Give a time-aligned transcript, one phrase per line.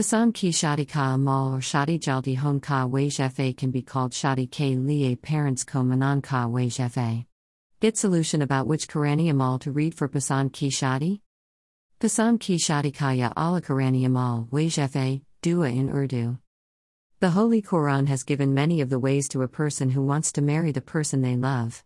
[0.00, 4.12] Pasan ki shadi ka amal or shadi jaldi hon ka waj fa can be called
[4.12, 7.26] shadi ke liye parents ko manan ka waj fa.
[7.80, 11.20] Get solution about which Qurani amal to read for Pasan ki shadi?
[12.00, 16.38] Pasan ki shadi kaya ala Qurani amal waj fa, dua in Urdu.
[17.18, 20.40] The Holy Quran has given many of the ways to a person who wants to
[20.40, 21.84] marry the person they love.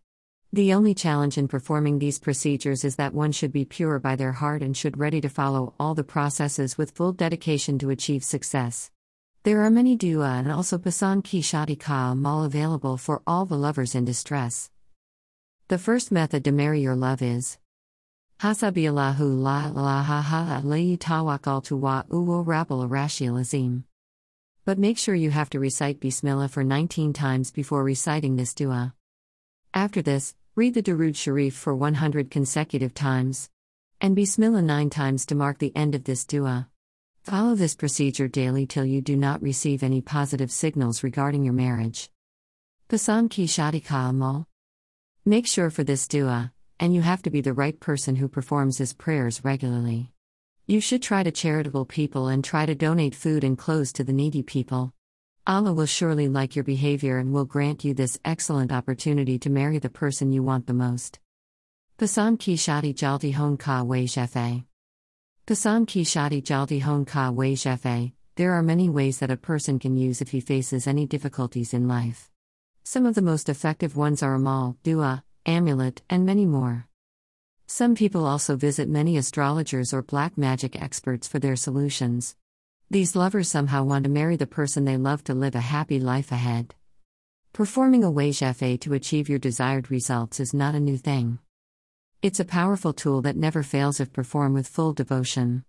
[0.54, 4.30] The only challenge in performing these procedures is that one should be pure by their
[4.30, 8.92] heart and should ready to follow all the processes with full dedication to achieve success.
[9.42, 13.56] There are many dua and also pasan ki shadi ka mal available for all the
[13.56, 14.70] lovers in distress.
[15.66, 17.58] The first method to marry your love is
[18.38, 23.86] Hasabi Allahu la ilaha ha alayhi tawakkaltu wa uwo rabbil arashil azim.
[24.64, 28.94] But make sure you have to recite Bismillah for 19 times before reciting this dua.
[29.74, 33.50] After this, Read the Darud Sharif for 100 consecutive times.
[34.00, 36.68] And Bismillah 9 times to mark the end of this dua.
[37.24, 42.08] Follow this procedure daily till you do not receive any positive signals regarding your marriage.
[42.88, 44.46] Pasan ki shadi ka amal.
[45.24, 48.78] Make sure for this dua, and you have to be the right person who performs
[48.78, 50.12] his prayers regularly.
[50.68, 54.12] You should try to charitable people and try to donate food and clothes to the
[54.12, 54.92] needy people.
[55.46, 59.78] Allah will surely like your behavior and will grant you this excellent opportunity to marry
[59.78, 61.18] the person you want the most.
[61.98, 64.64] Pasan ki shadi jaldi hon ka wai jefe.
[65.46, 68.12] Pasan ki shadi jaldi hon ka wai jefe.
[68.36, 71.86] There are many ways that a person can use if he faces any difficulties in
[71.86, 72.30] life.
[72.82, 76.88] Some of the most effective ones are amal, dua, amulet, and many more.
[77.66, 82.34] Some people also visit many astrologers or black magic experts for their solutions.
[82.94, 86.30] These lovers somehow want to marry the person they love to live a happy life
[86.30, 86.76] ahead.
[87.52, 91.40] Performing a wajf to achieve your desired results is not a new thing.
[92.22, 95.64] It's a powerful tool that never fails if performed with full devotion.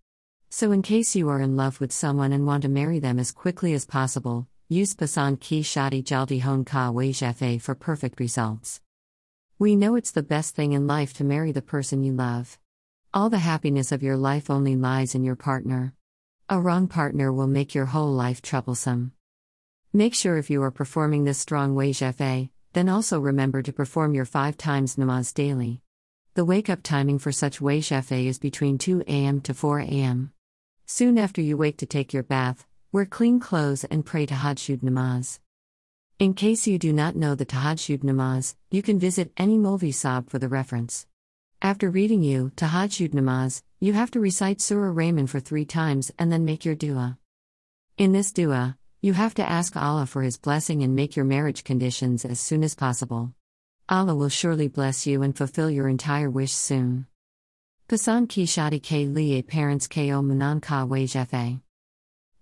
[0.52, 3.32] So, in case you are in love with someone and want to marry them as
[3.32, 8.82] quickly as possible, use Pasan Ki Shadi Jaldi Hon Ka Wajf for perfect results.
[9.58, 12.60] We know it's the best thing in life to marry the person you love.
[13.16, 15.96] All the happiness of your life only lies in your partner.
[16.48, 19.14] A wrong partner will make your whole life troublesome.
[19.92, 24.26] Make sure if you are performing this strong wajf, then also remember to perform your
[24.26, 25.82] 5 times namaz daily.
[26.36, 30.34] The wake up timing for such wajf is between 2 am to 4 am.
[30.86, 35.40] Soon after you wake to take your bath, wear clean clothes and pray tahajjud namaz.
[36.20, 40.30] In case you do not know the tahajjud namaz, you can visit any Molvi Sab
[40.30, 41.08] for the reference.
[41.66, 46.32] After reading you, Tahajjud Namaz, you have to recite Surah Rahman for three times and
[46.32, 47.18] then make your dua.
[47.98, 51.64] In this dua, you have to ask Allah for His blessing and make your marriage
[51.64, 53.34] conditions as soon as possible.
[53.90, 57.08] Allah will surely bless you and fulfill your entire wish soon.
[57.90, 61.62] Pasan ki shadi ke liye parents ko manan ka wajfe.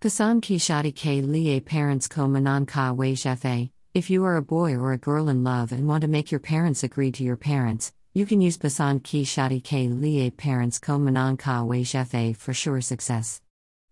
[0.02, 3.72] Pasan ki shadi ke liye parents ko manan ka wajfe.
[3.94, 6.42] If you are a boy or a girl in love and want to make your
[6.42, 11.00] parents agree to your parents, you can use Basan Ki Shadi Ke Liye Parents Ko
[11.00, 11.84] Manan Ka Wei
[12.34, 13.42] for sure success.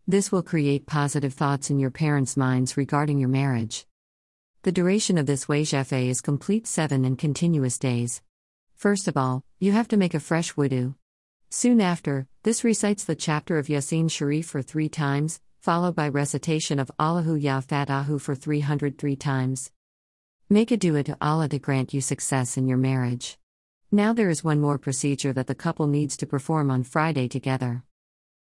[0.08, 3.88] This will create positive thoughts in your parents' minds regarding your marriage.
[4.62, 8.22] The duration of this Wei is complete seven and continuous days.
[8.76, 10.94] First of all, you have to make a fresh wudu.
[11.50, 16.78] Soon after, this recites the chapter of Yasin Sharif for three times, followed by recitation
[16.78, 19.72] of Allahu Ya Fatahu for 303 times.
[20.48, 23.40] Make a dua to Allah to grant you success in your marriage.
[23.94, 27.84] Now there is one more procedure that the couple needs to perform on Friday together.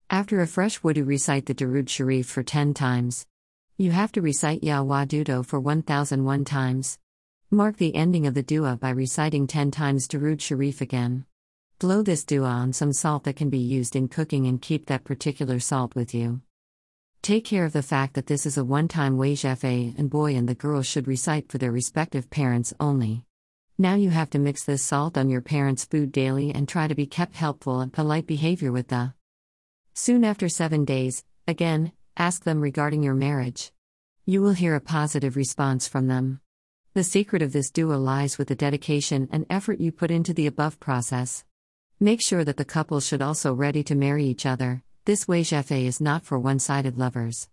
[0.10, 3.28] After a fresh wudu recite the Darud Sharif for 10 times.
[3.78, 6.98] You have to recite Ya Wadudo for 1001 times.
[7.52, 11.28] Mark the ending of the dua by reciting 10 times Darud Sharif again.
[11.78, 15.04] Blow this dua on some salt that can be used in cooking and keep that
[15.04, 16.42] particular salt with you.
[17.22, 19.64] Take care of the fact that this is a one time wajf
[20.00, 23.27] and boy and the girl should recite for their respective parents only.
[23.80, 26.96] Now you have to mix this salt on your parents' food daily and try to
[26.96, 29.14] be kept helpful and polite behavior with the.
[29.94, 33.72] Soon after seven days, again, ask them regarding your marriage.
[34.26, 36.42] You will hear a positive response from them.
[36.96, 40.48] The secret of this dua lies with the dedication and effort you put into the
[40.48, 41.44] above process.
[42.00, 44.82] Make sure that the couple should also ready to marry each other.
[45.06, 47.46] This way jefe is not for one-sided lovers.